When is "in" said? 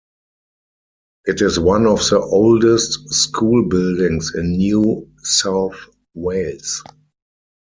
4.33-4.53